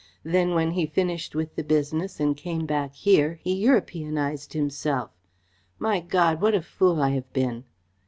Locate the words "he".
0.71-0.87, 3.43-3.53